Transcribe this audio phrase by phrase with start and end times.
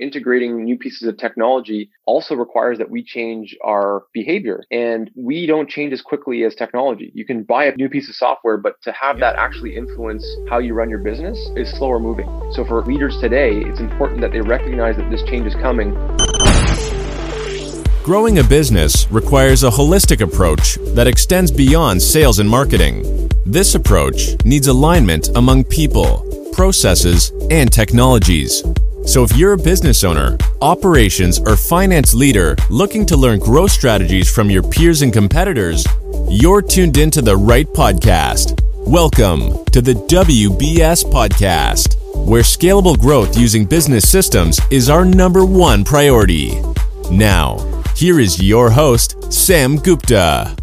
[0.00, 4.62] integrating new pieces of technology also requires that we change our behavior.
[4.70, 7.10] And we don't change as quickly as technology.
[7.14, 10.58] You can buy a new piece of software, but to have that actually influence how
[10.58, 12.28] you run your business is slower moving.
[12.52, 15.94] So for leaders today, it's important that they recognize that this change is coming.
[18.02, 23.28] Growing a business requires a holistic approach that extends beyond sales and marketing.
[23.44, 28.62] This approach needs alignment among people, processes, and technologies.
[29.08, 34.30] So if you're a business owner, operations, or finance leader looking to learn growth strategies
[34.30, 35.86] from your peers and competitors,
[36.28, 38.60] you're tuned into the right podcast.
[38.86, 41.96] Welcome to the WBS Podcast,
[42.28, 46.60] where scalable growth using business systems is our number one priority.
[47.10, 47.56] Now,
[47.96, 50.54] here is your host, Sam Gupta.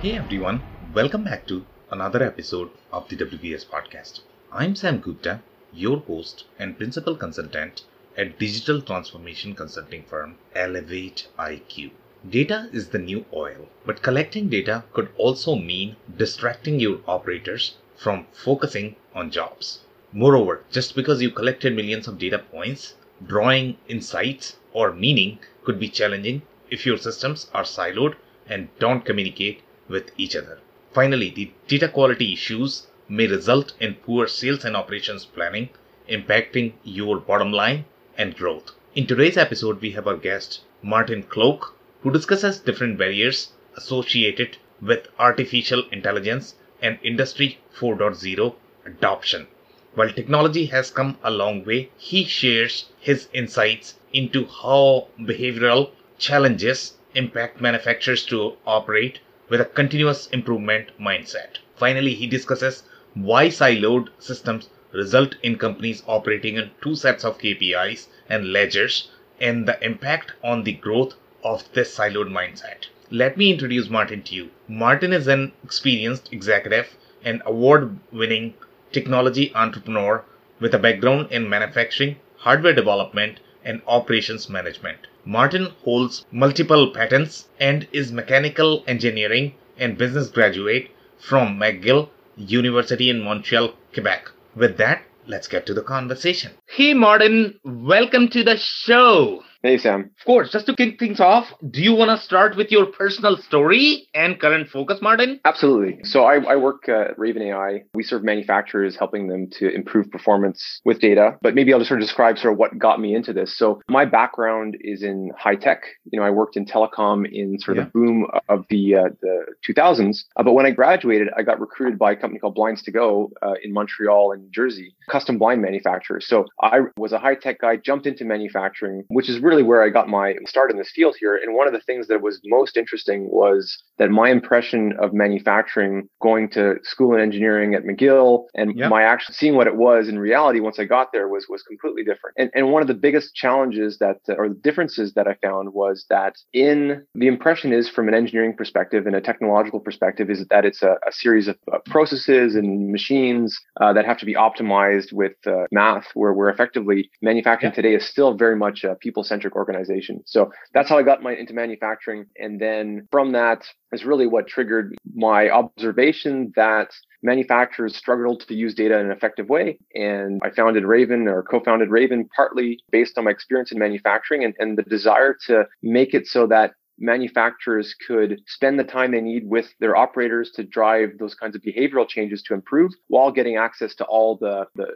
[0.00, 0.62] Hey everyone,
[0.94, 4.20] welcome back to another episode of the WBS Podcast.
[4.58, 5.42] I'm Sam Gupta,
[5.74, 7.82] your host and principal consultant
[8.16, 11.90] at digital transformation consulting firm Elevate IQ.
[12.26, 18.28] Data is the new oil, but collecting data could also mean distracting your operators from
[18.32, 19.80] focusing on jobs.
[20.10, 22.94] Moreover, just because you collected millions of data points,
[23.26, 28.14] drawing insights or meaning could be challenging if your systems are siloed
[28.46, 30.60] and don't communicate with each other.
[30.94, 35.68] Finally, the data quality issues may result in poor sales and operations planning,
[36.08, 37.84] impacting your bottom line
[38.18, 38.72] and growth.
[38.94, 45.08] In today's episode, we have our guest, Martin Cloake, who discusses different barriers associated with
[45.18, 49.46] artificial intelligence and Industry 4.0 adoption.
[49.94, 56.94] While technology has come a long way, he shares his insights into how behavioral challenges
[57.14, 61.58] impact manufacturers to operate with a continuous improvement mindset.
[61.76, 62.82] Finally, he discusses
[63.16, 69.08] why siloed systems result in companies operating in two sets of KPIs and ledgers
[69.40, 72.88] and the impact on the growth of this siloed mindset.
[73.10, 74.50] Let me introduce Martin to you.
[74.68, 76.94] Martin is an experienced executive
[77.24, 78.52] and award winning
[78.92, 80.22] technology entrepreneur
[80.60, 85.06] with a background in manufacturing, hardware development, and operations management.
[85.24, 93.22] Martin holds multiple patents and is mechanical engineering and business graduate from McGill University in
[93.22, 94.30] Montreal, Quebec.
[94.54, 96.52] With that, let's get to the conversation.
[96.66, 99.42] Hey, Martin, welcome to the show.
[99.62, 100.10] Hey, Sam.
[100.20, 103.36] Of course, just to kick things off, do you want to start with your personal
[103.38, 105.40] story and current focus, Martin?
[105.44, 106.04] Absolutely.
[106.04, 107.84] So I, I work at Raven AI.
[107.94, 111.38] We serve manufacturers, helping them to improve performance with data.
[111.40, 113.56] But maybe I'll just sort of describe sort of what got me into this.
[113.56, 115.84] So my background is in high tech.
[116.12, 117.86] You know, I worked in telecom in sort of yeah.
[117.86, 120.24] the boom of the uh, the 2000s.
[120.36, 123.30] Uh, but when I graduated, I got recruited by a company called Blinds to Go
[123.42, 126.28] uh, in Montreal and New Jersey, custom blind manufacturers.
[126.28, 129.88] So I was a high tech guy, jumped into manufacturing, which is really where I
[129.88, 131.36] got my start in this field here.
[131.36, 136.08] And one of the things that was most interesting was that my impression of manufacturing
[136.20, 138.90] going to school in engineering at McGill and yep.
[138.90, 142.02] my actually seeing what it was in reality once I got there was was completely
[142.02, 142.34] different.
[142.36, 145.72] And and one of the biggest challenges that uh, or the differences that I found
[145.72, 150.44] was that in the impression is from an engineering perspective and a technological perspective is
[150.50, 154.34] that it's a, a series of uh, processes and machines uh, that have to be
[154.34, 159.22] optimized with uh, math where we're effectively manufacturing today is still very much a people
[159.22, 160.22] centric centric organization.
[160.24, 162.24] So that's how I got my into manufacturing.
[162.36, 166.88] And then from that is really what triggered my observation that
[167.22, 169.78] manufacturers struggled to use data in an effective way.
[169.94, 174.54] And I founded Raven or co-founded Raven partly based on my experience in manufacturing and,
[174.58, 179.42] and the desire to make it so that manufacturers could spend the time they need
[179.46, 183.94] with their operators to drive those kinds of behavioral changes to improve while getting access
[183.94, 184.86] to all the, the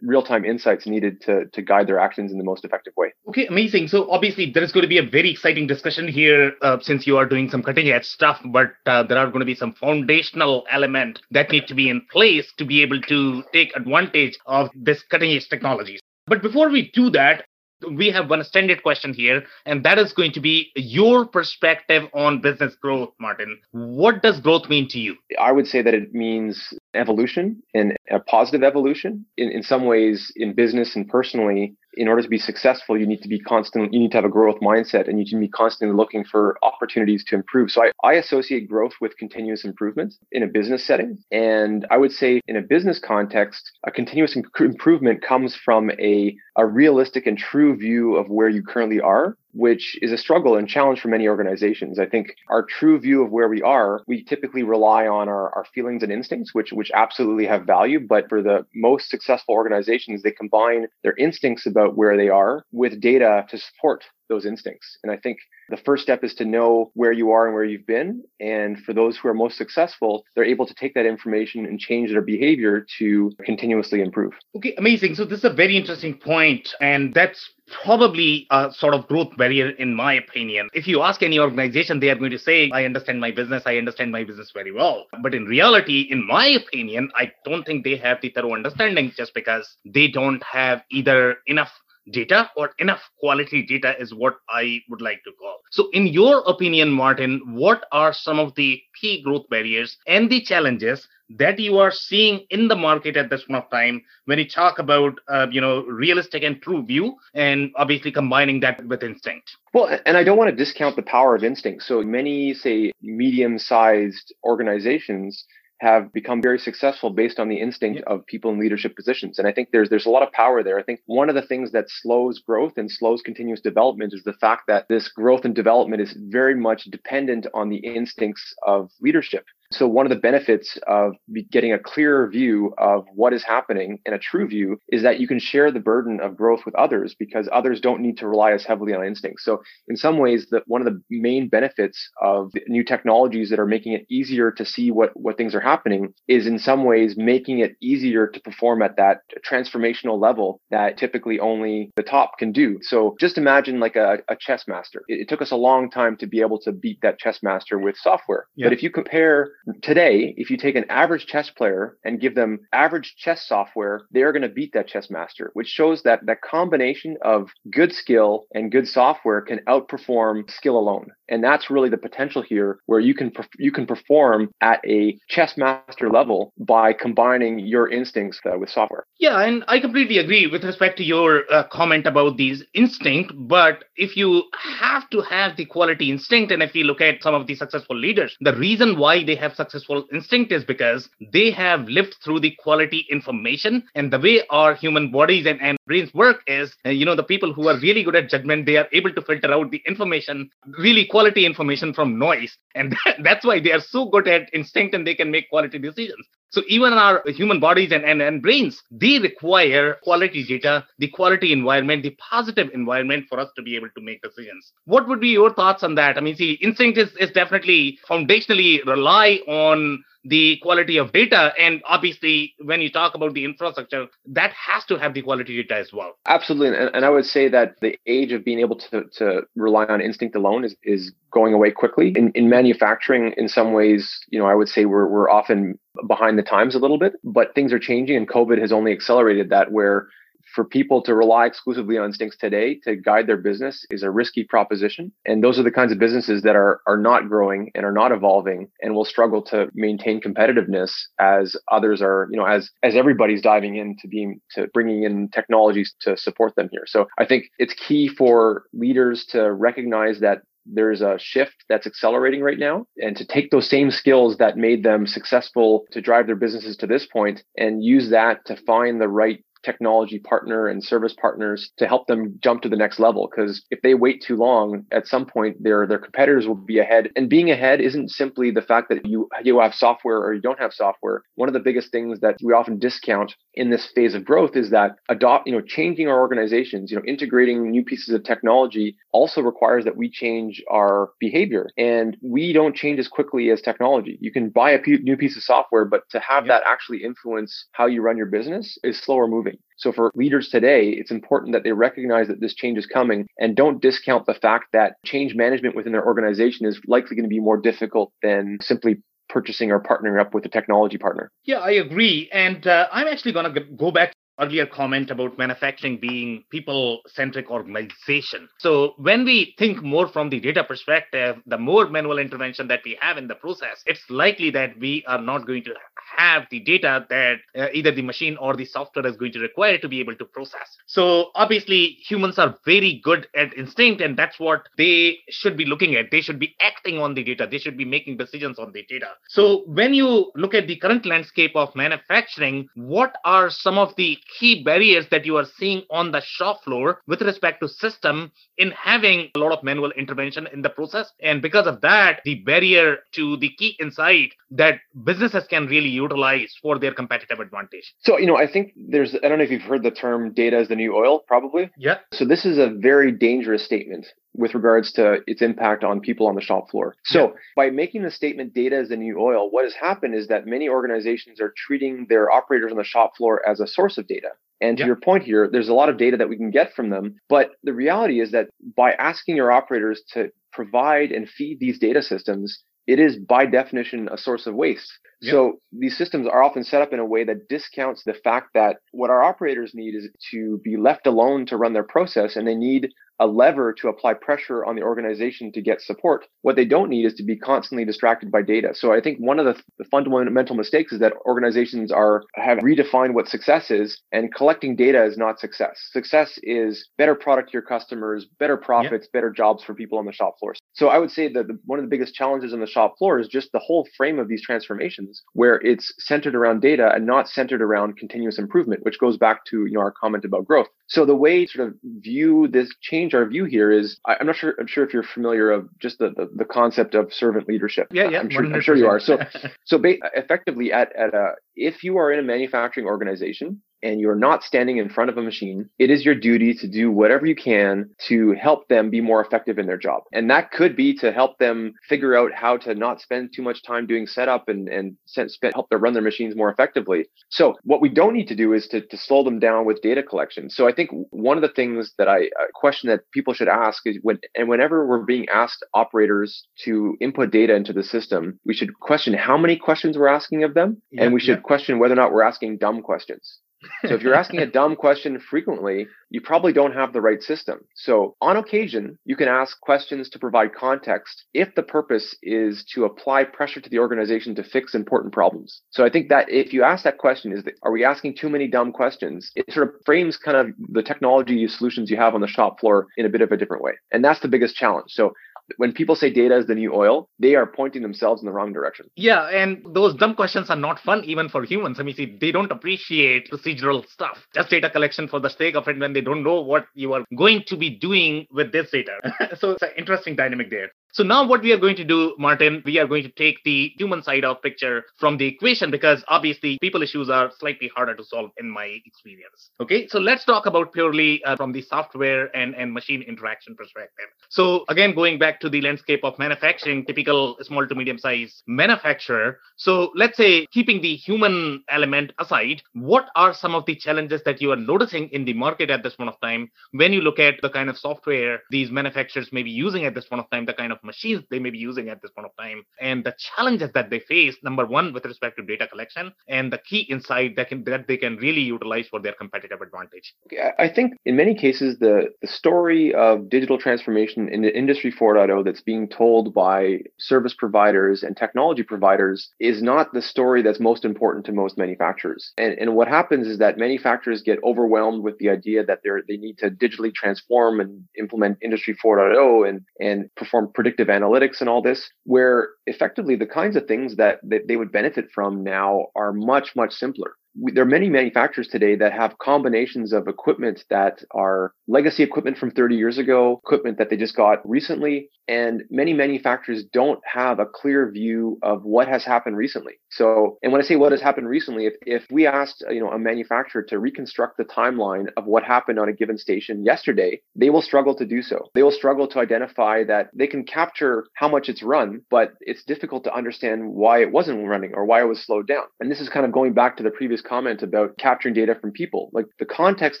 [0.02, 3.12] real-time insights needed to to guide their actions in the most effective way.
[3.28, 3.88] Okay, amazing.
[3.88, 7.16] So obviously there is going to be a very exciting discussion here uh, since you
[7.16, 11.20] are doing some cutting-edge stuff, but uh, there are going to be some foundational element
[11.30, 15.48] that need to be in place to be able to take advantage of this cutting-edge
[15.48, 16.00] technologies.
[16.26, 17.44] But before we do that,
[17.88, 22.40] we have one standard question here, and that is going to be your perspective on
[22.40, 23.58] business growth, Martin.
[23.72, 25.16] What does growth mean to you?
[25.38, 29.24] I would say that it means evolution and a positive evolution.
[29.36, 33.22] In, in some ways, in business and personally, in order to be successful, you need
[33.22, 35.48] to be constant, you need to have a growth mindset and you need to be
[35.48, 37.70] constantly looking for opportunities to improve.
[37.70, 41.18] So I, I associate growth with continuous improvement in a business setting.
[41.30, 46.66] And I would say in a business context, a continuous improvement comes from a, a
[46.66, 51.00] realistic and true view of where you currently are which is a struggle and challenge
[51.00, 51.98] for many organizations.
[51.98, 55.64] I think our true view of where we are, we typically rely on our, our
[55.74, 58.00] feelings and instincts, which which absolutely have value.
[58.00, 63.00] But for the most successful organizations, they combine their instincts about where they are with
[63.00, 64.96] data to support those instincts.
[65.02, 65.38] And I think
[65.68, 68.22] the first step is to know where you are and where you've been.
[68.40, 72.10] And for those who are most successful, they're able to take that information and change
[72.10, 74.32] their behavior to continuously improve.
[74.56, 75.16] Okay, amazing.
[75.16, 77.50] So this is a very interesting point, and that's
[77.84, 80.68] probably a sort of growth barrier in my opinion.
[80.72, 83.76] If you ask any organization, they are going to say, I understand my business, I
[83.76, 85.06] understand my business very well.
[85.22, 89.34] But in reality, in my opinion, I don't think they have the thorough understanding just
[89.34, 91.70] because they don't have either enough
[92.10, 95.58] data or enough quality data is what I would like to call.
[95.70, 100.40] So, in your opinion, Martin, what are some of the key growth barriers and the
[100.42, 101.06] challenges
[101.38, 104.78] that you are seeing in the market at this point of time when you talk
[104.78, 109.88] about uh, you know realistic and true view and obviously combining that with instinct well
[110.06, 114.34] and i don't want to discount the power of instinct so many say medium sized
[114.44, 115.44] organizations
[115.80, 119.38] have become very successful based on the instinct of people in leadership positions.
[119.38, 120.78] And I think there's there's a lot of power there.
[120.78, 124.34] I think one of the things that slows growth and slows continuous development is the
[124.34, 129.44] fact that this growth and development is very much dependent on the instincts of leadership.
[129.72, 131.12] So one of the benefits of
[131.52, 135.28] getting a clearer view of what is happening and a true view is that you
[135.28, 138.64] can share the burden of growth with others because others don't need to rely as
[138.64, 139.44] heavily on instincts.
[139.44, 143.66] So in some ways, that one of the main benefits of new technologies that are
[143.66, 147.60] making it easier to see what, what things are happening is in some ways making
[147.60, 149.18] it easier to perform at that
[149.48, 152.78] transformational level that typically only the top can do.
[152.82, 155.02] So just imagine like a, a chess master.
[155.06, 157.78] It, it, took us a long time to be able to beat that chess master
[157.78, 158.46] with software.
[158.56, 158.66] Yeah.
[158.66, 159.52] But if you compare
[159.82, 164.32] today, if you take an average chess player and give them average chess software, they're
[164.32, 168.72] going to beat that chess master, which shows that that combination of good skill and
[168.72, 171.08] good software can outperform skill alone.
[171.28, 175.56] And that's really the potential here where you can, you can perform at a chess
[175.56, 179.04] master level by combining your instincts uh, with software.
[179.18, 179.40] Yeah.
[179.40, 183.32] And I completely agree with respect to your uh, comment about these instinct.
[183.36, 184.44] But if you
[184.80, 187.96] have to have the quality instinct, and if you look at some of the successful
[187.96, 192.40] leaders, the reason why they have have successful instinct is because they have lived through
[192.40, 193.84] the quality information.
[193.94, 197.22] And the way our human bodies and, and brains work is uh, you know the
[197.22, 200.50] people who are really good at judgment they are able to filter out the information
[200.78, 202.56] really quality information from noise.
[202.74, 205.78] And that, that's why they are so good at instinct and they can make quality
[205.78, 211.08] decisions so even our human bodies and, and, and brains, they require quality data, the
[211.08, 214.72] quality environment, the positive environment for us to be able to make decisions.
[214.84, 216.16] What would be your thoughts on that?
[216.16, 221.52] I mean, see, instinct is, is definitely foundationally rely on the quality of data.
[221.58, 225.80] And obviously, when you talk about the infrastructure, that has to have the quality data
[225.80, 226.18] as well.
[226.26, 226.76] Absolutely.
[226.76, 230.00] And, and I would say that the age of being able to, to rely on
[230.00, 232.12] instinct alone is, is going away quickly.
[232.16, 236.38] In, in manufacturing, in some ways, you know, I would say we're, we're often behind
[236.38, 239.72] the times a little bit, but things are changing and COVID has only accelerated that
[239.72, 240.08] where
[240.54, 244.44] for people to rely exclusively on instincts today to guide their business is a risky
[244.44, 245.12] proposition.
[245.24, 248.12] And those are the kinds of businesses that are, are not growing and are not
[248.12, 253.42] evolving and will struggle to maintain competitiveness as others are, you know, as, as everybody's
[253.42, 256.84] diving into being, to bringing in technologies to support them here.
[256.86, 262.42] So I think it's key for leaders to recognize that there's a shift that's accelerating
[262.42, 266.36] right now and to take those same skills that made them successful to drive their
[266.36, 271.14] businesses to this point and use that to find the right technology partner and service
[271.20, 273.28] partners to help them jump to the next level.
[273.30, 277.10] Because if they wait too long, at some point their their competitors will be ahead.
[277.16, 280.60] And being ahead isn't simply the fact that you you have software or you don't
[280.60, 281.22] have software.
[281.34, 284.70] One of the biggest things that we often discount in this phase of growth is
[284.70, 289.42] that adopt you know changing our organizations, you know integrating new pieces of technology also
[289.42, 291.68] requires that we change our behavior.
[291.76, 294.16] And we don't change as quickly as technology.
[294.20, 297.86] You can buy a new piece of software, but to have that actually influence how
[297.86, 299.58] you run your business is slower moving.
[299.76, 303.56] So for leaders today, it's important that they recognize that this change is coming and
[303.56, 307.40] don't discount the fact that change management within their organization is likely going to be
[307.40, 309.02] more difficult than simply
[309.32, 311.30] purchasing or partnering up with a technology partner.
[311.44, 312.28] Yeah, I agree.
[312.32, 317.00] And uh, I'm actually going to go back to earlier comment about manufacturing being people
[317.06, 318.48] centric organization.
[318.58, 322.98] So when we think more from the data perspective, the more manual intervention that we
[323.00, 325.74] have in the process, it's likely that we are not going to
[326.16, 329.78] have the data that uh, either the machine or the software is going to require
[329.78, 330.76] to be able to process.
[330.86, 335.94] So obviously humans are very good at instinct and that's what they should be looking
[335.94, 336.10] at.
[336.10, 337.46] They should be acting on the data.
[337.50, 339.08] They should be making decisions on the data.
[339.28, 344.18] So when you look at the current landscape of manufacturing, what are some of the
[344.38, 348.70] key barriers that you are seeing on the shop floor with respect to system in
[348.72, 351.12] having a lot of manual intervention in the process?
[351.20, 356.54] And because of that, the barrier to the key insight that businesses can really utilize
[356.62, 357.94] for their competitive advantage.
[358.00, 360.58] So, you know, I think there's, I don't know if you've heard the term data
[360.60, 361.70] is the new oil, probably.
[361.76, 361.98] Yeah.
[362.12, 366.34] So, this is a very dangerous statement with regards to its impact on people on
[366.34, 366.94] the shop floor.
[367.04, 367.34] So, yeah.
[367.56, 370.68] by making the statement data is the new oil, what has happened is that many
[370.68, 374.30] organizations are treating their operators on the shop floor as a source of data.
[374.60, 376.90] And to your point here, there's a lot of data that we can get from
[376.90, 377.16] them.
[377.30, 382.02] But the reality is that by asking your operators to provide and feed these data
[382.02, 384.90] systems, it is by definition a source of waste.
[385.22, 385.32] Yep.
[385.32, 388.76] So these systems are often set up in a way that discounts the fact that
[388.92, 392.54] what our operators need is to be left alone to run their process and they
[392.54, 392.88] need
[393.20, 396.26] a lever to apply pressure on the organization to get support.
[396.40, 398.70] What they don't need is to be constantly distracted by data.
[398.74, 403.12] So I think one of the, the fundamental mistakes is that organizations are have redefined
[403.12, 405.78] what success is and collecting data is not success.
[405.92, 409.12] Success is better product to your customers, better profits, yep.
[409.12, 410.54] better jobs for people on the shop floor.
[410.72, 413.18] So I would say that the, one of the biggest challenges on the shop floor
[413.18, 417.28] is just the whole frame of these transformations where it's centered around data and not
[417.28, 420.68] centered around continuous improvement, which goes back to you know our comment about growth.
[420.86, 424.54] So the way sort of view this change our view here is I'm not sure
[424.58, 427.88] I'm sure if you're familiar of just the the, the concept of servant leadership.
[427.90, 428.20] Yeah, yeah.
[428.20, 429.00] I'm sure, I'm sure you are.
[429.00, 429.18] So
[429.64, 434.14] so ba- effectively at at a if you are in a manufacturing organization and you're
[434.14, 437.34] not standing in front of a machine, it is your duty to do whatever you
[437.34, 440.02] can to help them be more effective in their job.
[440.12, 443.62] And that could be to help them figure out how to not spend too much
[443.62, 447.06] time doing setup and, and spend, help them run their machines more effectively.
[447.30, 450.02] So what we don't need to do is to, to slow them down with data
[450.02, 450.50] collection.
[450.50, 453.86] So I think one of the things that I a question that people should ask
[453.86, 458.54] is when, and whenever we're being asked operators to input data into the system, we
[458.54, 460.82] should question how many questions we're asking of them.
[460.98, 463.38] And we should question whether or not we're asking dumb questions.
[463.86, 467.60] So if you're asking a dumb question frequently, you probably don't have the right system.
[467.74, 472.84] So on occasion, you can ask questions to provide context if the purpose is to
[472.84, 475.62] apply pressure to the organization to fix important problems.
[475.70, 478.28] So I think that if you ask that question, is that, are we asking too
[478.28, 479.30] many dumb questions?
[479.36, 482.86] It sort of frames kind of the technology solutions you have on the shop floor
[482.96, 483.72] in a bit of a different way.
[483.92, 484.90] And that's the biggest challenge.
[484.90, 485.12] So
[485.56, 488.52] when people say data is the new oil, they are pointing themselves in the wrong
[488.52, 488.90] direction.
[488.96, 491.78] Yeah, and those dumb questions are not fun even for humans.
[491.80, 495.68] I mean, see, they don't appreciate procedural stuff, just data collection for the sake of
[495.68, 498.98] it when they don't know what you are going to be doing with this data.
[499.38, 500.70] so it's an interesting dynamic there.
[500.92, 503.72] So now what we are going to do, Martin, we are going to take the
[503.78, 508.04] human side of picture from the equation because obviously people issues are slightly harder to
[508.04, 509.50] solve in my experience.
[509.60, 514.06] Okay, so let's talk about purely uh, from the software and, and machine interaction perspective.
[514.28, 519.38] So again, going back to the landscape of manufacturing, typical small to medium size manufacturer.
[519.56, 524.40] So let's say keeping the human element aside, what are some of the challenges that
[524.40, 527.34] you are noticing in the market at this point of time when you look at
[527.42, 530.52] the kind of software these manufacturers may be using at this point of time, the
[530.52, 532.62] kind of machines they may be using at this point of time.
[532.80, 536.58] And the challenges that they face number one with respect to data collection and the
[536.58, 540.14] key insight that can that they can really utilize for their competitive advantage.
[540.58, 545.44] I think in many cases the the story of digital transformation in the industry 4.0
[545.44, 550.84] that's being told by service providers and technology providers is not the story that's most
[550.84, 552.32] important to most manufacturers.
[552.38, 556.16] And and what happens is that manufacturers get overwhelmed with the idea that they're they
[556.16, 561.48] need to digitally transform and implement industry 4.0 and and perform predictive predictive analytics and
[561.48, 565.86] all this, where effectively the kinds of things that, that they would benefit from now
[565.96, 571.02] are much, much simpler there are many manufacturers today that have combinations of equipment that
[571.12, 575.92] are legacy equipment from 30 years ago, equipment that they just got recently, and many
[575.92, 579.74] manufacturers don't have a clear view of what has happened recently.
[579.88, 582.90] So, and when I say what has happened recently, if, if we asked, you know,
[582.90, 587.48] a manufacturer to reconstruct the timeline of what happened on a given station yesterday, they
[587.48, 588.50] will struggle to do so.
[588.54, 592.64] They will struggle to identify that they can capture how much it's run, but it's
[592.64, 595.66] difficult to understand why it wasn't running or why it was slowed down.
[595.78, 598.72] And this is kind of going back to the previous Comment about capturing data from
[598.72, 599.10] people.
[599.12, 600.00] Like the context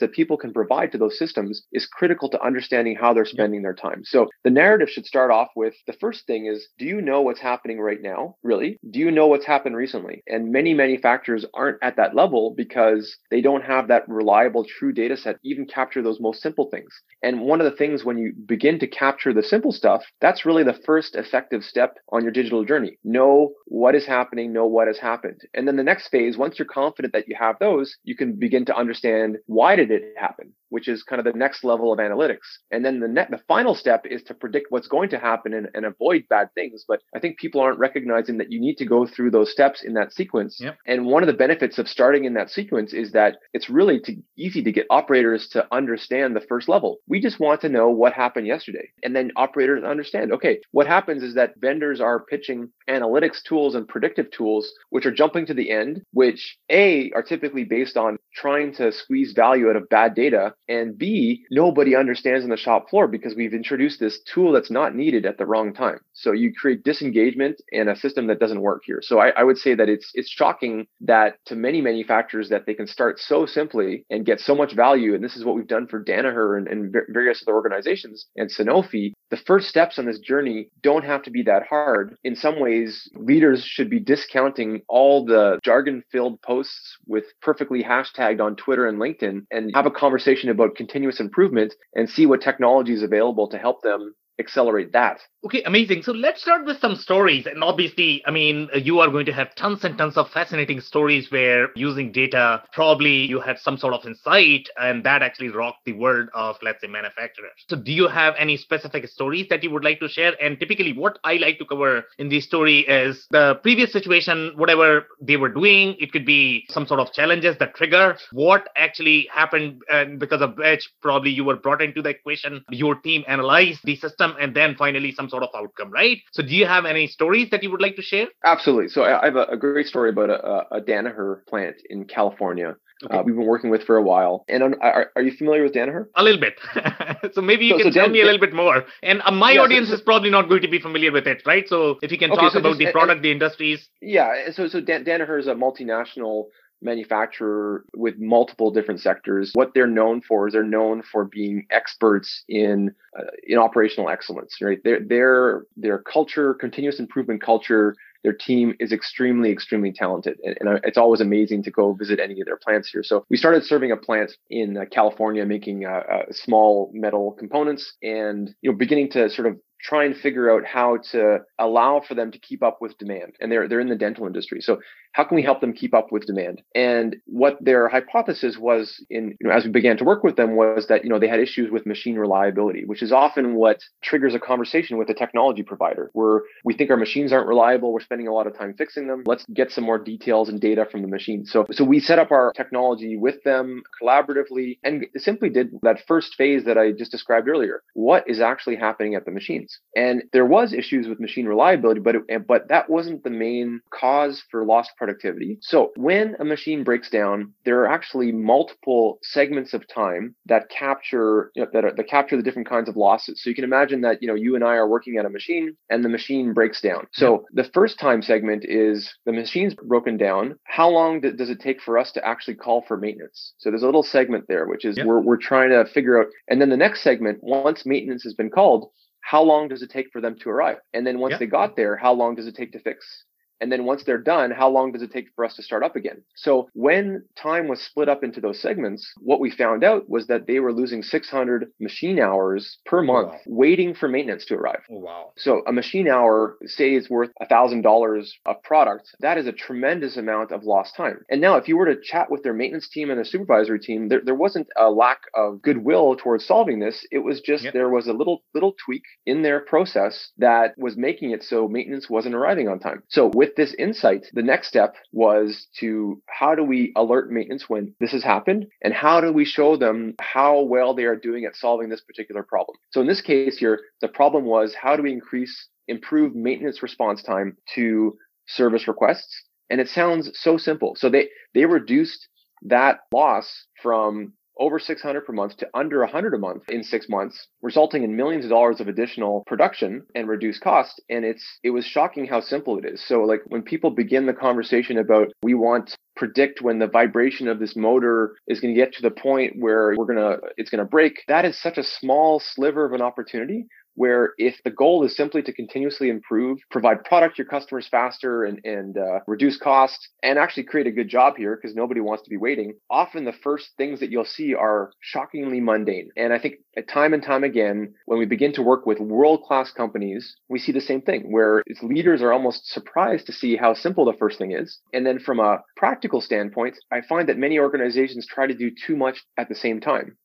[0.00, 3.74] that people can provide to those systems is critical to understanding how they're spending their
[3.74, 4.02] time.
[4.04, 7.40] So the narrative should start off with the first thing is, do you know what's
[7.40, 8.36] happening right now?
[8.42, 8.78] Really?
[8.90, 10.22] Do you know what's happened recently?
[10.26, 15.16] And many manufacturers aren't at that level because they don't have that reliable, true data
[15.16, 16.90] set, even capture those most simple things.
[17.22, 20.64] And one of the things when you begin to capture the simple stuff, that's really
[20.64, 22.98] the first effective step on your digital journey.
[23.04, 25.40] Know what is happening, know what has happened.
[25.54, 28.64] And then the next phase, once you're confident that you have those, you can begin
[28.66, 30.52] to understand why did it happen?
[30.70, 32.58] which is kind of the next level of analytics.
[32.70, 35.68] And then the net, the final step is to predict what's going to happen and,
[35.74, 36.84] and, avoid bad things.
[36.86, 39.94] But I think people aren't recognizing that you need to go through those steps in
[39.94, 40.58] that sequence.
[40.60, 40.78] Yep.
[40.86, 44.16] And one of the benefits of starting in that sequence is that it's really to,
[44.36, 46.98] easy to get operators to understand the first level.
[47.08, 48.88] We just want to know what happened yesterday.
[49.02, 53.88] And then operators understand, okay, what happens is that vendors are pitching analytics tools and
[53.88, 58.74] predictive tools, which are jumping to the end, which A, are typically based on trying
[58.74, 63.08] to squeeze value out of bad data and B, nobody understands on the shop floor
[63.08, 66.00] because we've introduced this tool that's not needed at the wrong time.
[66.12, 69.00] So you create disengagement and a system that doesn't work here.
[69.02, 72.74] So I, I, would say that it's it's shocking that to many manufacturers that they
[72.74, 75.14] can start so simply and get so much value.
[75.14, 79.12] And this is what we've done for Danaher and, and various other organizations and Sanofi.
[79.30, 82.16] The first steps on this journey don't have to be that hard.
[82.24, 87.82] In some ways, leaders should be discounting all the jargon-filled posts with perfectly
[88.20, 92.40] hashtagged on Twitter and LinkedIn and have a conversation about continuous improvement and see what
[92.40, 95.20] technology is available to help them accelerate that.
[95.42, 96.02] Okay, amazing.
[96.02, 97.46] So let's start with some stories.
[97.46, 100.82] And obviously, I mean, uh, you are going to have tons and tons of fascinating
[100.82, 105.86] stories where using data, probably you had some sort of insight and that actually rocked
[105.86, 107.52] the world of, let's say, manufacturers.
[107.68, 110.34] So do you have any specific stories that you would like to share?
[110.42, 115.06] And typically, what I like to cover in the story is the previous situation, whatever
[115.22, 115.96] they were doing.
[115.98, 120.58] It could be some sort of challenges that trigger what actually happened, and because of
[120.58, 122.62] which probably you were brought into the equation.
[122.68, 126.18] Your team analyzed the system and then finally some sort of outcome, right?
[126.32, 128.26] So, do you have any stories that you would like to share?
[128.44, 128.88] Absolutely.
[128.88, 132.76] So, I have a, great story about a, a Danaher plant in California.
[133.02, 133.16] Okay.
[133.16, 134.44] Uh, we've been working with for a while.
[134.48, 136.06] And are, are you familiar with Danaher?
[136.16, 136.60] A little bit.
[137.32, 138.84] so maybe you so, can so tell Dan- me a little bit more.
[139.02, 141.42] And uh, my yeah, audience so, is probably not going to be familiar with it,
[141.46, 141.66] right?
[141.66, 143.88] So if you can okay, talk about just, the product, and, the industries.
[144.02, 144.50] Yeah.
[144.52, 146.48] So so Dan- Danaher is a multinational
[146.82, 149.50] manufacturer with multiple different sectors.
[149.54, 154.56] What they're known for is they're known for being experts in uh, in operational excellence.
[154.60, 157.94] Right, their their their culture, continuous improvement culture.
[158.22, 162.38] Their team is extremely, extremely talented, and, and, it's always amazing to go visit any
[162.42, 163.02] of their plants here.
[163.02, 167.94] So we started serving a plant in uh, California, making uh, uh small metal components,
[168.02, 172.14] and you know, beginning to sort of try and figure out how to allow for
[172.14, 173.34] them to keep up with demand.
[173.40, 174.60] And they're they're in the dental industry.
[174.60, 174.80] So
[175.12, 176.62] how can we help them keep up with demand?
[176.74, 180.56] And what their hypothesis was in you know as we began to work with them
[180.56, 184.34] was that you know they had issues with machine reliability, which is often what triggers
[184.34, 188.28] a conversation with a technology provider where we think our machines aren't reliable, we're spending
[188.28, 189.22] a lot of time fixing them.
[189.26, 191.44] Let's get some more details and data from the machine.
[191.44, 196.34] So so we set up our technology with them collaboratively and simply did that first
[196.34, 197.82] phase that I just described earlier.
[197.94, 199.78] What is actually happening at the machines?
[199.96, 204.42] And there was issues with machine reliability, but it, but that wasn't the main cause
[204.50, 205.58] for lost productivity.
[205.62, 211.50] So when a machine breaks down, there are actually multiple segments of time that capture
[211.54, 213.42] you know, that, are, that capture the different kinds of losses.
[213.42, 215.74] So you can imagine that you know you and I are working at a machine
[215.88, 217.06] and the machine breaks down.
[217.12, 220.56] So the first time segment is the machine's broken down.
[220.64, 223.54] How long does it take for us to actually call for maintenance?
[223.56, 225.06] So there's a little segment there, which is yep.
[225.06, 226.26] we're we're trying to figure out.
[226.48, 228.90] And then the next segment, once maintenance has been called,
[229.22, 230.76] how long does it take for them to arrive?
[230.92, 231.40] And then once yep.
[231.40, 233.24] they got there, how long does it take to fix?
[233.60, 235.96] And then once they're done, how long does it take for us to start up
[235.96, 236.22] again?
[236.34, 240.46] So when time was split up into those segments, what we found out was that
[240.46, 243.38] they were losing 600 machine hours per oh, month wow.
[243.46, 244.82] waiting for maintenance to arrive.
[244.90, 245.32] Oh, wow.
[245.36, 250.52] So a machine hour, say is worth $1,000 of product, that is a tremendous amount
[250.52, 251.24] of lost time.
[251.30, 254.08] And now if you were to chat with their maintenance team and their supervisory team,
[254.08, 257.06] there, there wasn't a lack of goodwill towards solving this.
[257.10, 257.72] It was just yep.
[257.72, 262.08] there was a little little tweak in their process that was making it so maintenance
[262.08, 263.02] wasn't arriving on time.
[263.08, 267.68] So with with this insight, the next step was to how do we alert maintenance
[267.68, 271.44] when this has happened and how do we show them how well they are doing
[271.44, 272.76] at solving this particular problem.
[272.90, 277.22] So in this case here, the problem was how do we increase, improve maintenance response
[277.22, 279.42] time to service requests?
[279.68, 280.94] And it sounds so simple.
[280.96, 282.28] So they, they reduced
[282.62, 287.48] that loss from over 600 per month to under 100 a month in six months,
[287.62, 291.00] resulting in millions of dollars of additional production and reduced cost.
[291.08, 293.02] And it's it was shocking how simple it is.
[293.04, 297.58] So like when people begin the conversation about we want predict when the vibration of
[297.58, 300.84] this motor is going to get to the point where we're going to it's going
[300.84, 305.04] to break that is such a small sliver of an opportunity where if the goal
[305.04, 309.56] is simply to continuously improve, provide product to your customers faster and, and uh, reduce
[309.56, 313.24] costs and actually create a good job here because nobody wants to be waiting, often
[313.24, 316.08] the first things that you'll see are shockingly mundane.
[316.16, 316.56] And I think
[316.88, 320.72] time and time again, when we begin to work with world class companies, we see
[320.72, 324.52] the same thing where leaders are almost surprised to see how simple the first thing
[324.52, 324.80] is.
[324.92, 328.96] And then from a practical standpoint, I find that many organizations try to do too
[328.96, 330.16] much at the same time.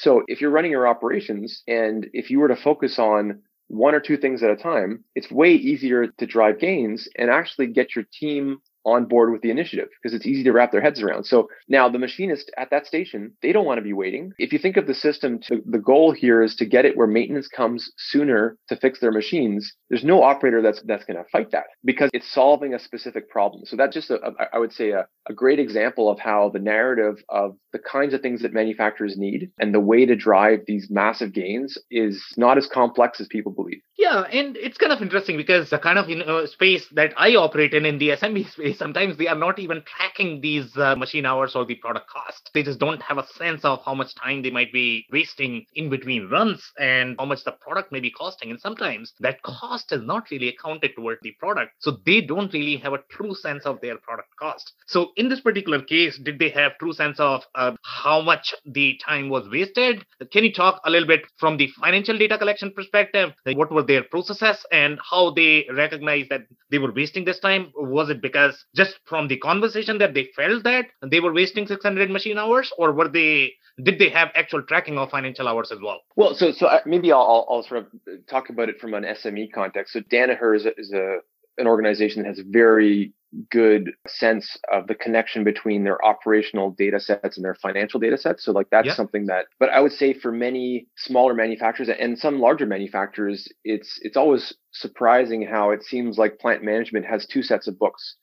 [0.00, 4.00] So if you're running your operations and if you were to focus on one or
[4.00, 8.06] two things at a time, it's way easier to drive gains and actually get your
[8.10, 11.24] team on board with the initiative because it's easy to wrap their heads around.
[11.24, 14.32] So now the machinist at that station, they don't want to be waiting.
[14.38, 17.06] If you think of the system, to, the goal here is to get it where
[17.06, 19.74] maintenance comes sooner to fix their machines.
[19.88, 23.64] There's no operator that's that's going to fight that because it's solving a specific problem.
[23.66, 26.58] So that's just a, a I would say a, a great example of how the
[26.58, 30.88] narrative of the kinds of things that manufacturers need and the way to drive these
[30.90, 33.80] massive gains is not as complex as people believe.
[33.96, 37.34] Yeah, and it's kind of interesting because the kind of you know, space that I
[37.34, 41.26] operate in in the SMB space, sometimes they are not even tracking these uh, machine
[41.26, 42.50] hours or the product cost.
[42.54, 45.90] They just don't have a sense of how much time they might be wasting in
[45.90, 48.50] between runs and how much the product may be costing.
[48.50, 52.76] And sometimes that cost is not really accounted toward the product, so they don't really
[52.78, 54.72] have a true sense of their product cost.
[54.86, 58.98] So in this particular case, did they have true sense of uh, how much the
[59.04, 60.04] time was wasted?
[60.32, 63.30] Can you talk a little bit from the financial data collection perspective?
[63.44, 67.72] What were their processes and how they recognized that they were wasting this time?
[67.76, 72.10] Was it because just from the conversation that they felt that they were wasting 600
[72.10, 76.00] machine hours, or were they did they have actual tracking of financial hours as well?
[76.16, 79.04] Well, so so uh, maybe I'll, I'll, I'll sort of talk about it from an
[79.04, 79.92] SME context.
[79.92, 81.18] So Danaher is a, is a
[81.58, 83.12] an organization that has a very
[83.50, 88.44] good sense of the connection between their operational data sets and their financial data sets.
[88.44, 88.94] So like that's yeah.
[88.94, 93.98] something that but I would say for many smaller manufacturers and some larger manufacturers, it's
[94.02, 98.16] it's always surprising how it seems like plant management has two sets of books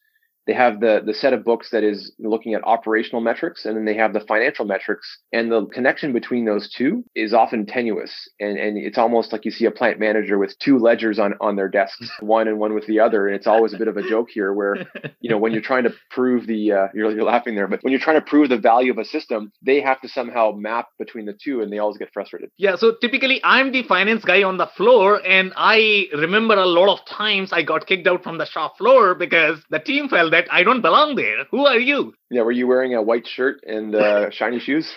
[0.48, 3.86] they have the the set of books that is looking at operational metrics and then
[3.86, 8.58] they have the financial metrics and the connection between those two is often tenuous and
[8.58, 11.68] and it's almost like you see a plant manager with two ledgers on on their
[11.68, 14.30] desks one and one with the other and it's always a bit of a joke
[14.30, 14.78] here where
[15.20, 17.92] you know when you're trying to prove the uh, you're, you're laughing there but when
[17.92, 21.26] you're trying to prove the value of a system they have to somehow map between
[21.26, 22.50] the two and they always get frustrated.
[22.58, 26.90] Yeah so typically i'm the finance guy on the floor and i remember a lot
[26.92, 30.54] of times i got kicked out from the shop floor because the team felt that
[30.54, 31.46] I don't belong there.
[31.52, 32.14] Who are you?
[32.30, 34.92] Yeah, were you wearing a white shirt and uh, shiny shoes?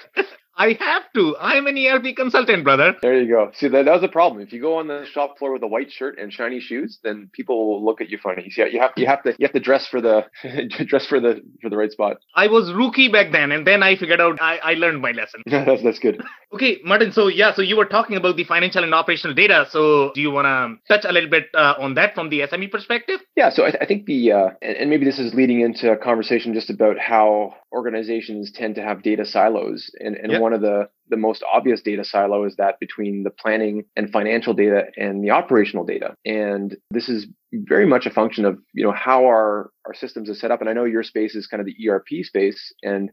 [0.56, 1.36] I have to.
[1.40, 2.94] I'm an ERP consultant, brother.
[3.00, 3.50] There you go.
[3.54, 4.42] See, that, that was a problem.
[4.42, 7.30] If you go on the shop floor with a white shirt and shiny shoes, then
[7.32, 8.42] people will look at you funny.
[8.44, 10.26] You, see, you have you have to you have to dress for the
[10.86, 12.18] dress for the for the right spot.
[12.34, 15.42] I was rookie back then, and then I figured out I, I learned my lesson.
[15.46, 16.22] that's that's good.
[16.52, 17.12] Okay, Martin.
[17.12, 19.66] So yeah, so you were talking about the financial and operational data.
[19.70, 22.70] So do you want to touch a little bit uh, on that from the SME
[22.70, 23.20] perspective?
[23.36, 23.50] Yeah.
[23.50, 25.96] So I, th- I think the uh, and, and maybe this is leading into a
[25.96, 30.40] conversation just about how organizations tend to have data silos, and and yep.
[30.40, 34.54] one of the the most obvious data silo is that between the planning and financial
[34.54, 36.14] data and the operational data.
[36.24, 40.34] And this is very much a function of, you know, how our, our systems are
[40.34, 40.60] set up.
[40.60, 43.10] And I know your space is kind of the ERP space and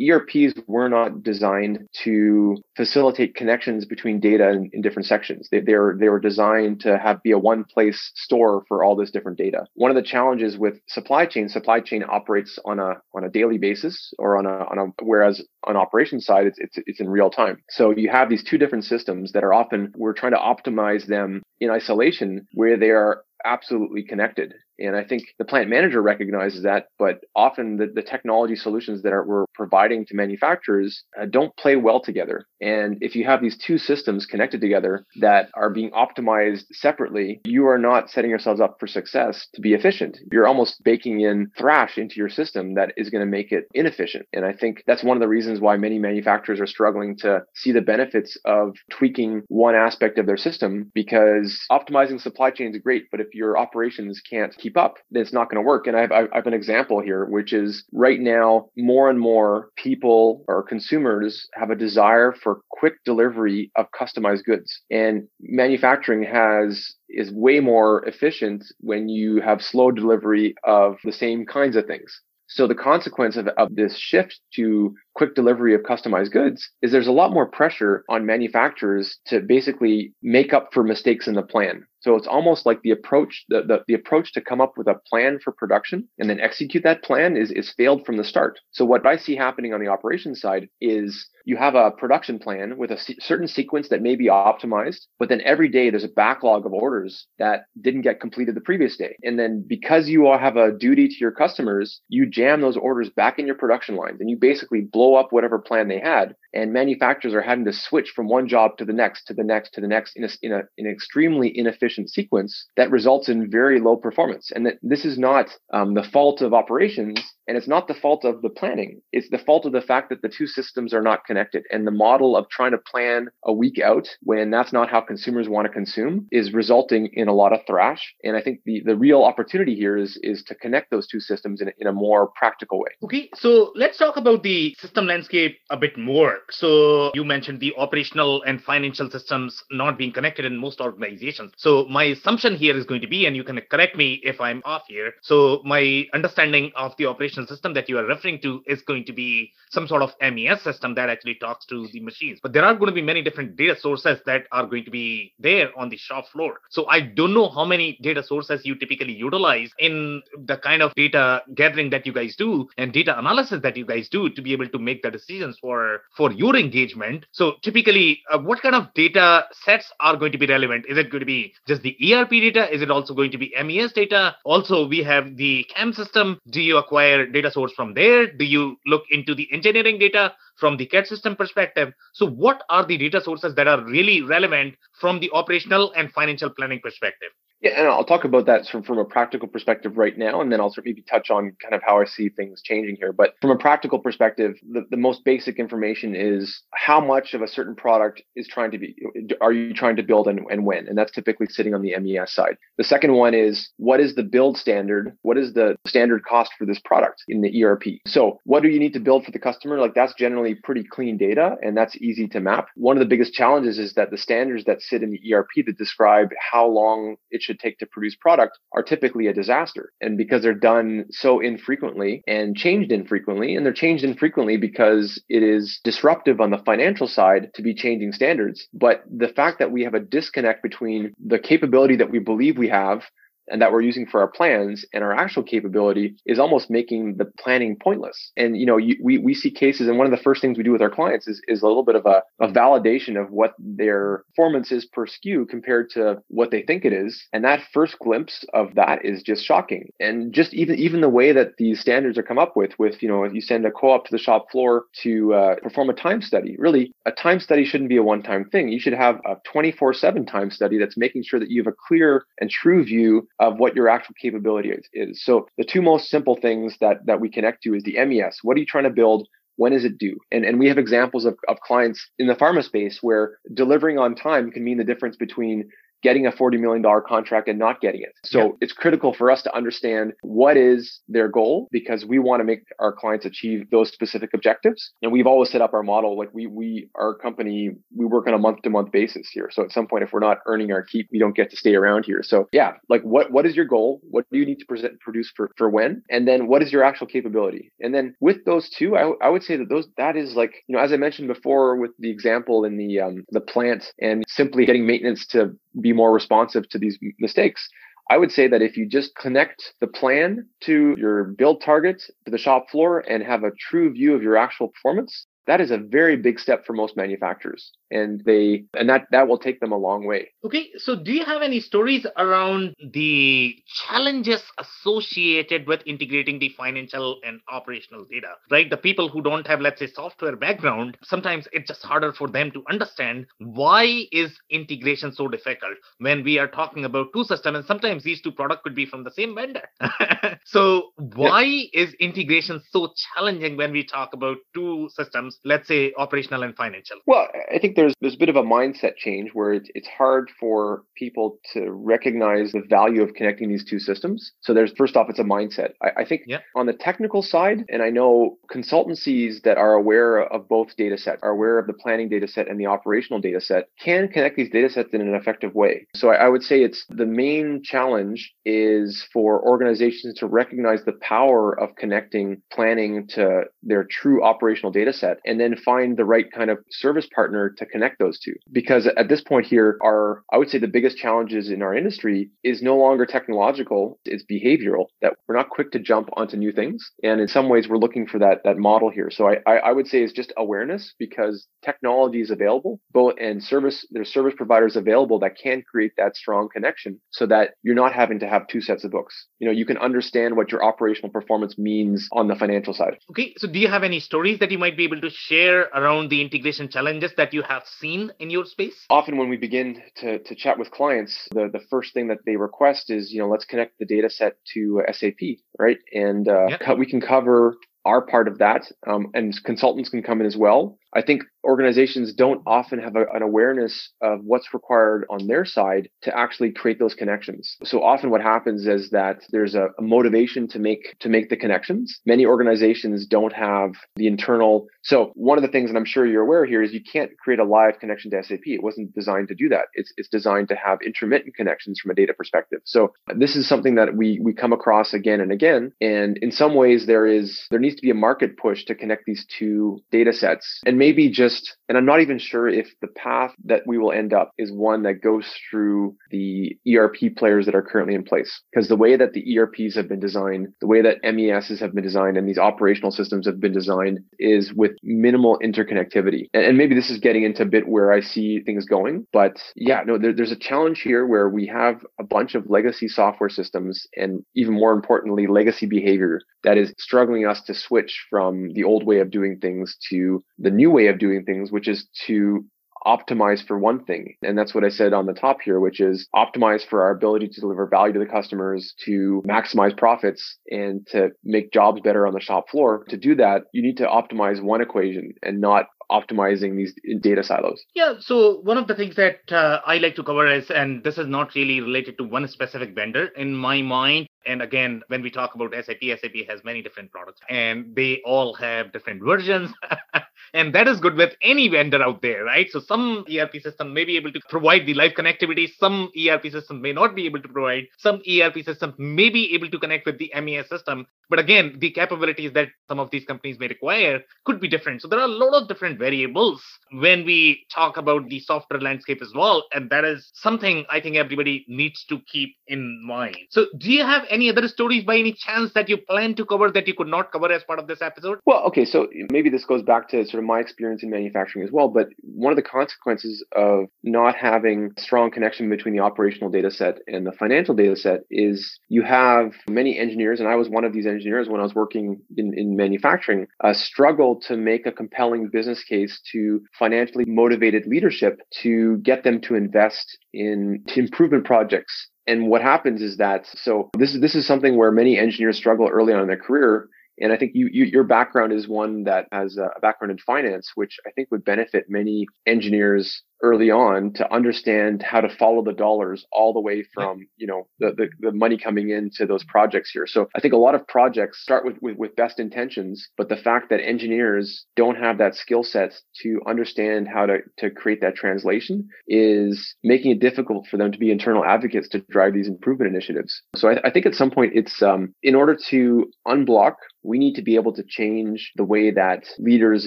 [0.00, 5.48] ERPs were not designed to facilitate connections between data in, in different sections.
[5.50, 8.96] They, they, were, they were designed to have be a one place store for all
[8.96, 9.66] this different data.
[9.74, 13.58] One of the challenges with supply chain, supply chain operates on a on a daily
[13.58, 17.30] basis or on a on a whereas on operations side it's it's it's in real
[17.30, 17.58] time.
[17.70, 21.42] So you have these two different systems that are often we're trying to optimize them
[21.60, 24.54] in isolation where they are absolutely connected.
[24.78, 29.12] And I think the plant manager recognizes that, but often the, the technology solutions that
[29.12, 32.46] are, we're providing to manufacturers uh, don't play well together.
[32.60, 37.66] And if you have these two systems connected together that are being optimized separately, you
[37.66, 40.18] are not setting yourselves up for success to be efficient.
[40.32, 44.26] You're almost baking in thrash into your system that is going to make it inefficient.
[44.32, 47.72] And I think that's one of the reasons why many manufacturers are struggling to see
[47.72, 53.04] the benefits of tweaking one aspect of their system because optimizing supply chain is great,
[53.10, 55.86] but if your operations can't keep up, then it's not going to work.
[55.86, 59.68] And I have, I have an example here, which is right now, more and more
[59.76, 64.80] people or consumers have a desire for quick delivery of customized goods.
[64.90, 71.44] And manufacturing has is way more efficient when you have slow delivery of the same
[71.44, 72.20] kinds of things.
[72.46, 77.06] So the consequence of, of this shift to quick delivery of customized goods is there's
[77.06, 81.86] a lot more pressure on manufacturers to basically make up for mistakes in the plan.
[82.04, 85.00] So it's almost like the approach, the, the, the, approach to come up with a
[85.08, 88.60] plan for production and then execute that plan is, is failed from the start.
[88.72, 92.76] So what I see happening on the operations side is you have a production plan
[92.76, 96.66] with a certain sequence that may be optimized, but then every day there's a backlog
[96.66, 99.16] of orders that didn't get completed the previous day.
[99.22, 103.08] And then because you all have a duty to your customers, you jam those orders
[103.08, 106.34] back in your production lines and you basically blow up whatever plan they had.
[106.52, 109.74] And manufacturers are having to switch from one job to the next, to the next,
[109.74, 113.50] to the next in, a, in, a, in an extremely inefficient sequence that results in
[113.50, 114.50] very low performance.
[114.54, 118.24] And that this is not um, the fault of operations and it's not the fault
[118.24, 119.00] of the planning.
[119.12, 121.64] It's the fault of the fact that the two systems are not connected.
[121.70, 125.48] And the model of trying to plan a week out when that's not how consumers
[125.48, 128.14] want to consume is resulting in a lot of thrash.
[128.22, 131.60] And I think the, the real opportunity here is, is to connect those two systems
[131.60, 132.90] in, in a more practical way.
[133.02, 133.28] Okay.
[133.34, 136.38] So let's talk about the system landscape a bit more.
[136.50, 141.52] So you mentioned the operational and financial systems not being connected in most organizations.
[141.56, 144.62] So my assumption here is going to be, and you can correct me if I'm
[144.64, 145.12] off here.
[145.22, 149.04] So my understanding of the operation operational system that you are referring to is going
[149.04, 152.38] to be some sort of MES system that actually talks to the machines.
[152.42, 155.32] But there are going to be many different data sources that are going to be
[155.38, 156.60] there on the shop floor.
[156.70, 160.94] So I don't know how many data sources you typically utilize in the kind of
[160.94, 164.52] data gathering that you guys do and data analysis that you guys do to be
[164.52, 167.26] able to make the decisions for for your engagement.
[167.32, 170.86] So typically, uh, what kind of data sets are going to be relevant?
[170.88, 172.72] Is it going to be just the ERP data?
[172.72, 174.36] Is it also going to be MES data?
[174.44, 176.38] Also, we have the CAM system.
[176.50, 178.26] Do you acquire data source from there?
[178.26, 181.92] Do you look into the engineering data from the CAD system perspective?
[182.12, 186.50] So, what are the data sources that are really relevant from the operational and financial
[186.50, 187.30] planning perspective?
[187.64, 190.60] Yeah, and I'll talk about that from, from a practical perspective right now, and then
[190.60, 193.10] I'll sort of maybe touch on kind of how I see things changing here.
[193.10, 197.48] But from a practical perspective, the, the most basic information is how much of a
[197.48, 198.94] certain product is trying to be,
[199.40, 200.86] are you trying to build and, and when?
[200.86, 202.58] And that's typically sitting on the MES side.
[202.76, 205.16] The second one is what is the build standard?
[205.22, 207.84] What is the standard cost for this product in the ERP?
[208.06, 209.80] So what do you need to build for the customer?
[209.80, 212.66] Like that's generally pretty clean data and that's easy to map.
[212.74, 215.78] One of the biggest challenges is that the standards that sit in the ERP that
[215.78, 219.92] describe how long it should take to produce product are typically a disaster.
[220.00, 225.42] And because they're done so infrequently and changed infrequently, and they're changed infrequently because it
[225.42, 228.66] is disruptive on the financial side to be changing standards.
[228.72, 232.68] But the fact that we have a disconnect between the capability that we believe we
[232.68, 233.02] have
[233.48, 237.24] and that we're using for our plans and our actual capability is almost making the
[237.24, 238.32] planning pointless.
[238.36, 240.64] And, you know, you, we, we see cases, and one of the first things we
[240.64, 243.54] do with our clients is, is a little bit of a, a validation of what
[243.58, 247.26] their performance is per SKU compared to what they think it is.
[247.32, 249.90] And that first glimpse of that is just shocking.
[250.00, 253.08] And just even, even the way that these standards are come up with, with, you
[253.08, 256.56] know, you send a co-op to the shop floor to uh, perform a time study.
[256.58, 258.68] Really, a time study shouldn't be a one-time thing.
[258.68, 261.76] You should have a 24 seven time study that's making sure that you have a
[261.88, 265.24] clear and true view of what your actual capability is, is.
[265.24, 268.38] So the two most simple things that that we connect to is the MES.
[268.42, 269.28] What are you trying to build?
[269.56, 270.18] When is it due?
[270.32, 274.14] And and we have examples of, of clients in the pharma space where delivering on
[274.14, 275.68] time can mean the difference between
[276.04, 278.12] getting a $40 million contract and not getting it.
[278.24, 278.48] So yeah.
[278.60, 282.60] it's critical for us to understand what is their goal because we want to make
[282.78, 284.92] our clients achieve those specific objectives.
[285.02, 288.34] And we've always set up our model like we, we, our company, we work on
[288.34, 289.48] a month to month basis here.
[289.50, 291.74] So at some point, if we're not earning our keep, we don't get to stay
[291.74, 292.20] around here.
[292.22, 294.02] So yeah, like what, what is your goal?
[294.02, 296.02] What do you need to present, produce for, for when?
[296.10, 297.72] And then what is your actual capability?
[297.80, 300.76] And then with those two, I, I would say that those, that is like, you
[300.76, 304.66] know, as I mentioned before with the example in the, um, the plant and simply
[304.66, 307.68] getting maintenance to be more responsive to these mistakes.
[308.10, 312.30] I would say that if you just connect the plan to your build targets to
[312.30, 315.78] the shop floor and have a true view of your actual performance, that is a
[315.78, 317.72] very big step for most manufacturers.
[317.90, 320.30] And they and that that will take them a long way.
[320.44, 327.18] Okay so do you have any stories around the challenges associated with integrating the financial
[327.24, 328.34] and operational data?
[328.50, 332.28] Right the people who don't have let's say software background sometimes it's just harder for
[332.28, 337.56] them to understand why is integration so difficult when we are talking about two systems
[337.56, 339.62] and sometimes these two products could be from the same vendor.
[340.44, 346.42] So why is integration so challenging when we talk about two systems let's say operational
[346.42, 346.98] and financial?
[347.06, 350.30] Well, I think there's there's a bit of a mindset change where it's it's hard
[350.38, 354.32] for people to recognize the value of connecting these two systems.
[354.40, 355.72] So there's first off, it's a mindset.
[355.82, 356.38] I, I think yeah.
[356.54, 361.20] on the technical side, and I know consultancies that are aware of both data sets,
[361.22, 364.50] are aware of the planning data set and the operational data set, can connect these
[364.50, 365.86] data sets in an effective way.
[365.94, 370.92] So I, I would say it's the main challenge is for organizations to recognize the
[371.00, 376.26] power of connecting planning to their true operational data set and then find the right
[376.32, 378.34] kind of service partner to connect those two.
[378.52, 382.30] Because at this point here, our, I would say the biggest challenges in our industry
[382.42, 386.90] is no longer technological, it's behavioral, that we're not quick to jump onto new things.
[387.02, 389.10] And in some ways, we're looking for that, that model here.
[389.10, 393.42] So I, I, I would say it's just awareness because technology is available, both and
[393.42, 397.92] service, there's service providers available that can create that strong connection so that you're not
[397.92, 399.26] having to have two sets of books.
[399.38, 402.96] You know, you can understand what your operational performance means on the financial side.
[403.10, 403.34] Okay.
[403.36, 406.20] So do you have any stories that you might be able to share around the
[406.20, 408.84] integration challenges that you have seen in your space?
[408.90, 412.36] Often when we begin to, to chat with clients, the, the first thing that they
[412.36, 415.78] request is, you know, let's connect the data set to SAP, right?
[415.92, 420.26] And uh, we can cover our part of that, um, and consultants can come in
[420.26, 420.78] as well.
[420.94, 425.88] I think organizations don't often have a, an awareness of what's required on their side
[426.02, 427.56] to actually create those connections.
[427.64, 431.36] So often what happens is that there's a, a motivation to make to make the
[431.36, 432.00] connections.
[432.06, 434.66] Many organizations don't have the internal.
[434.82, 437.40] So one of the things that I'm sure you're aware here is you can't create
[437.40, 438.46] a live connection to SAP.
[438.46, 439.66] It wasn't designed to do that.
[439.74, 442.60] It's it's designed to have intermittent connections from a data perspective.
[442.64, 445.72] So this is something that we we come across again and again.
[445.80, 449.04] And in some ways there is there needs to be a market push to connect
[449.06, 453.32] these two data sets and maybe just, and I'm not even sure if the path
[453.46, 457.62] that we will end up is one that goes through the ERP players that are
[457.62, 458.42] currently in place.
[458.52, 461.82] Because the way that the ERPs have been designed, the way that MESs have been
[461.82, 466.26] designed, and these operational systems have been designed is with minimal interconnectivity.
[466.34, 469.06] And, maybe this is getting into a bit where I see things going.
[469.10, 472.88] But yeah, no, there, there's a challenge here where we have a bunch of legacy
[472.88, 478.50] software systems and even more importantly, legacy behavior that is struggling us to switch from
[478.52, 481.86] the old way of doing things to the new way of doing things, which is
[482.06, 482.44] to
[482.86, 484.14] optimize for one thing.
[484.22, 487.28] And that's what I said on the top here, which is optimize for our ability
[487.28, 492.12] to deliver value to the customers, to maximize profits and to make jobs better on
[492.12, 492.84] the shop floor.
[492.90, 497.62] To do that, you need to optimize one equation and not optimizing these data silos?
[497.74, 500.98] Yeah, so one of the things that uh, I like to cover is, and this
[500.98, 504.08] is not really related to one specific vendor in my mind.
[504.26, 508.34] And again, when we talk about SAP, SAP has many different products and they all
[508.34, 509.52] have different versions.
[510.34, 512.48] and that is good with any vendor out there, right?
[512.50, 516.60] So some ERP system may be able to provide the live connectivity, some ERP system
[516.60, 519.98] may not be able to provide, some ERP system may be able to connect with
[519.98, 520.86] the MES system.
[521.08, 524.82] But again, the capabilities that some of these companies may require could be different.
[524.82, 526.42] So there are a lot of different variables
[526.72, 529.44] when we talk about the software landscape as well.
[529.52, 533.16] And that is something I think everybody needs to keep in mind.
[533.30, 536.50] So do you have any other stories by any chance that you plan to cover
[536.50, 538.18] that you could not cover as part of this episode?
[538.26, 538.64] Well, okay.
[538.64, 541.68] So maybe this goes back to sort of my experience in manufacturing as well.
[541.68, 546.78] But one of the consequences of not having strong connection between the operational data set
[546.86, 550.72] and the financial data set is you have many engineers, and I was one of
[550.72, 555.62] these engineers when I was working in, in manufacturing, struggle to make a compelling business
[555.62, 562.42] case to financially motivated leadership to get them to invest in improvement projects and what
[562.42, 566.00] happens is that so this is this is something where many engineers struggle early on
[566.00, 566.68] in their career
[567.00, 570.52] and I think you, you, your background is one that has a background in finance,
[570.54, 575.54] which I think would benefit many engineers early on to understand how to follow the
[575.54, 579.70] dollars all the way from you know the, the, the money coming into those projects
[579.70, 579.86] here.
[579.86, 583.16] So i think a lot of projects start with, with, with best intentions but the
[583.16, 587.96] fact that engineers don't have that skill set to understand how to, to create that
[587.96, 592.70] translation is making it difficult for them to be internal advocates to drive these improvement
[592.70, 593.22] initiatives.
[593.34, 597.14] So i, I think at some point it's um, in order to unblock we need
[597.14, 599.66] to be able to change the way that leaders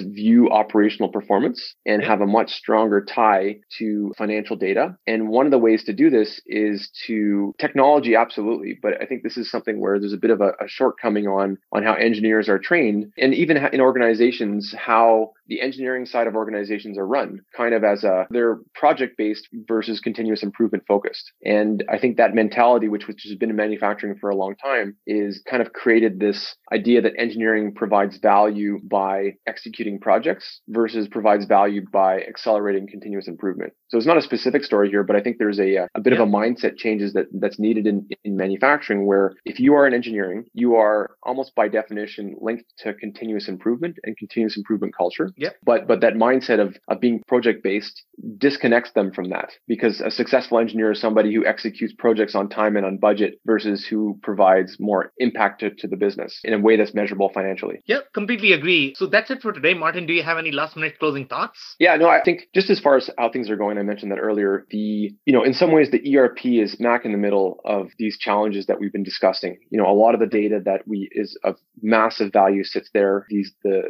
[0.00, 3.47] view operational performance and have a much stronger tie
[3.78, 4.96] to financial data.
[5.06, 8.78] And one of the ways to do this is to technology, absolutely.
[8.80, 11.58] But I think this is something where there's a bit of a, a shortcoming on,
[11.72, 16.98] on how engineers are trained and even in organizations, how the engineering side of organizations
[16.98, 21.32] are run kind of as a they're project based versus continuous improvement focused.
[21.44, 24.96] And i think that mentality which, which has been in manufacturing for a long time
[25.06, 31.44] is kind of created this idea that engineering provides value by executing projects versus provides
[31.46, 35.38] value by accelerating continuous improvement so it's not a specific story here but i think
[35.38, 36.20] there's a, uh, a bit yeah.
[36.20, 39.94] of a mindset changes that that's needed in, in manufacturing where if you are in
[39.94, 45.56] engineering you are almost by definition linked to continuous improvement and continuous improvement culture Yep.
[45.64, 48.04] But but that mindset of, of being project based
[48.38, 52.76] disconnects them from that because a successful engineer is somebody who executes projects on time
[52.76, 56.76] and on budget versus who provides more impact to, to the business in a way
[56.76, 57.80] that's measurable financially.
[57.86, 58.94] Yeah, completely agree.
[58.96, 59.74] So that's it for today.
[59.74, 61.76] Martin, do you have any last minute closing thoughts?
[61.78, 64.18] Yeah, no, I think just as far as how things are going, I mentioned that
[64.18, 67.88] earlier, the, you know, in some ways the ERP is smack in the middle of
[67.98, 69.58] these challenges that we've been discussing.
[69.70, 73.26] You know, a lot of the data that we is of massive value sits there.
[73.28, 73.82] These, the,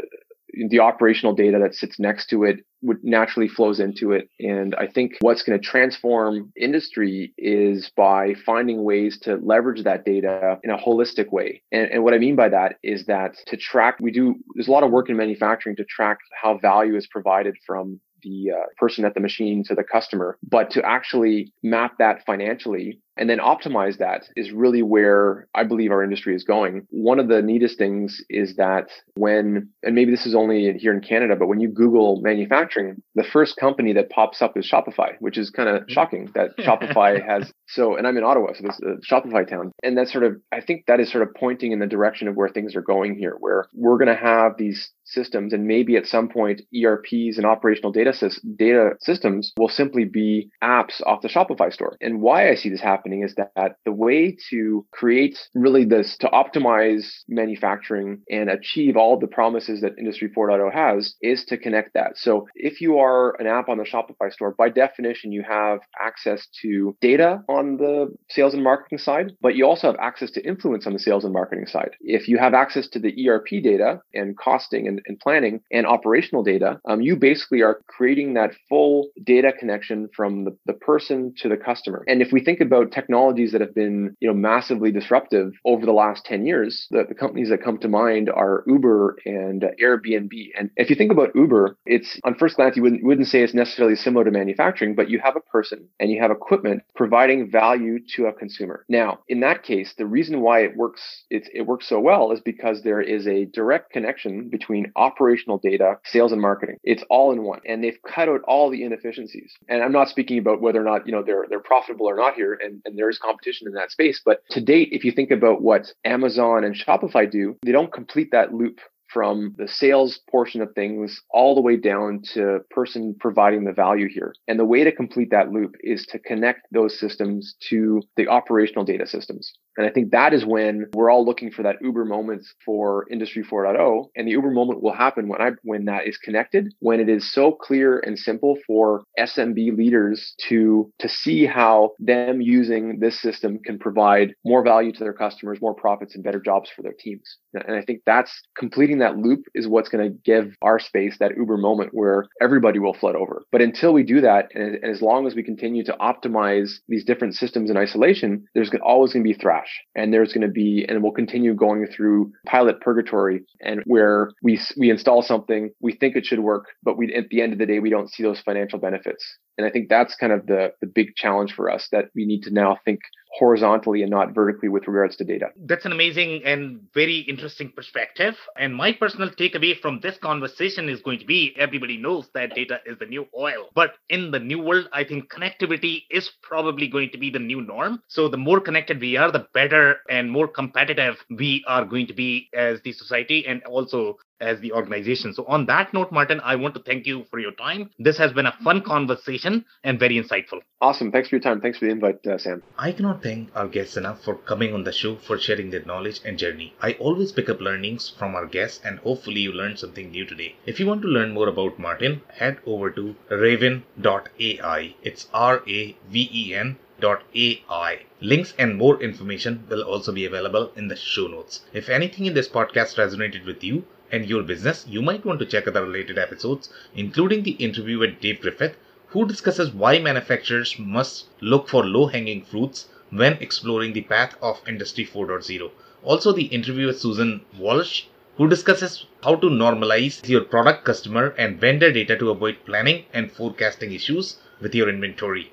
[0.71, 4.29] the operational data that sits next to it would naturally flows into it.
[4.41, 10.05] And I think what's going to transform industry is by finding ways to leverage that
[10.05, 11.63] data in a holistic way.
[11.73, 14.73] And, and what I mean by that is that to track, we do, there's a
[14.73, 19.05] lot of work in manufacturing to track how value is provided from the uh, person
[19.05, 23.99] at the machine to the customer, but to actually map that financially and then optimize
[23.99, 26.87] that is really where I believe our industry is going.
[26.91, 31.01] One of the neatest things is that when, and maybe this is only here in
[31.01, 32.68] Canada, but when you Google manufacturing,
[33.15, 35.93] the first company that pops up is Shopify, which is kind of mm-hmm.
[35.93, 39.73] shocking that Shopify has so, and I'm in Ottawa, so this is a Shopify town.
[39.83, 42.35] And that's sort of, I think that is sort of pointing in the direction of
[42.35, 46.07] where things are going here, where we're going to have these systems and maybe at
[46.07, 48.13] some point ERPs and operational data,
[48.57, 51.97] data systems will simply be apps off the Shopify store.
[52.01, 56.29] And why I see this happening is that the way to create really this, to
[56.29, 62.17] optimize manufacturing and achieve all the promises that Industry 4.0 has is to connect that.
[62.17, 66.47] So if you are an app on the Shopify store, by definition, you have access
[66.63, 70.87] to data on the sales and marketing side, but you also have access to influence
[70.87, 71.91] on the sales and marketing side.
[72.01, 76.43] If you have access to the ERP data and costing and, and planning and operational
[76.43, 81.49] data, um, you basically are creating that full data connection from the, the person to
[81.49, 82.05] the customer.
[82.07, 85.93] And if we think about technologies that have been, you know, massively disruptive over the
[85.93, 90.31] last 10 years, the, the companies that come to mind are Uber and uh, Airbnb.
[90.59, 93.55] And if you think about Uber, it's on first glance, you wouldn't, wouldn't say it's
[93.55, 97.99] necessarily similar to manufacturing, but you have a person and you have equipment providing value
[98.17, 98.85] to a consumer.
[98.89, 102.41] Now, in that case, the reason why it works, it, it works so well is
[102.41, 106.77] because there is a direct connection between operational data, sales and marketing.
[106.83, 109.53] It's all in one and they've cut out all the inefficiencies.
[109.69, 112.35] And I'm not speaking about whether or not, you know, they're, they're profitable or not
[112.35, 112.59] here.
[112.63, 114.21] And and there is competition in that space.
[114.25, 118.31] But to date, if you think about what Amazon and Shopify do, they don't complete
[118.33, 118.81] that loop
[119.13, 124.09] from the sales portion of things all the way down to person providing the value
[124.09, 124.35] here.
[124.47, 128.85] And the way to complete that loop is to connect those systems to the operational
[128.85, 129.53] data systems.
[129.79, 133.45] And I think that is when we're all looking for that Uber moment for industry
[133.45, 134.07] 4.0.
[134.17, 137.33] And the Uber moment will happen when I, when that is connected, when it is
[137.33, 143.61] so clear and simple for SMB leaders to, to see how them using this system
[143.65, 147.39] can provide more value to their customers, more profits and better jobs for their teams.
[147.55, 151.37] And I think that's completing that loop is what's going to give our space that
[151.37, 153.45] Uber moment where everybody will flood over.
[153.53, 157.05] But until we do that, and, and as long as we continue to optimize these
[157.05, 160.85] different systems in isolation, there's always going to be thrash and there's going to be,
[160.89, 166.17] and we'll continue going through pilot purgatory and where we, we install something, we think
[166.17, 168.41] it should work, but we, at the end of the day, we don't see those
[168.41, 169.25] financial benefits.
[169.59, 172.45] And I think that's kind of the, the big challenge for us that we need
[172.45, 173.01] to now think
[173.33, 175.49] horizontally and not vertically with regards to data.
[175.67, 178.37] That's an amazing and very interesting perspective.
[178.57, 182.81] And my personal takeaway from this conversation is going to be everybody knows that data
[182.87, 183.69] is the new oil.
[183.75, 187.61] But in the new world, I think connectivity is probably going to be the new
[187.61, 188.03] norm.
[188.09, 192.15] So the more connected we are, the better and more competitive we are going to
[192.15, 195.35] be as the society and also as the organization.
[195.35, 197.91] So, on that note, Martin, I want to thank you for your time.
[197.99, 200.61] This has been a fun conversation and very insightful.
[200.81, 201.11] Awesome.
[201.11, 201.61] Thanks for your time.
[201.61, 202.63] Thanks for the invite, uh, Sam.
[202.79, 206.21] I cannot thank our guests enough for coming on the show for sharing their knowledge
[206.25, 206.75] and journey.
[206.81, 210.57] I always pick up learnings from our guests, and hopefully, you learned something new today.
[210.67, 214.95] If you want to learn more about Martin, head over to raven.ai.
[215.03, 218.01] It's R A V E N AI.
[218.21, 221.61] Links and more information will also be available in the show notes.
[221.73, 225.47] If anything in this podcast resonated with you, and your business, you might want to
[225.47, 228.77] check other related episodes, including the interview with Dave Griffith,
[229.09, 234.61] who discusses why manufacturers must look for low hanging fruits when exploring the path of
[234.69, 235.71] Industry 4.0.
[236.03, 238.05] Also, the interview with Susan Walsh,
[238.37, 243.33] who discusses how to normalize your product, customer, and vendor data to avoid planning and
[243.33, 245.53] forecasting issues with your inventory.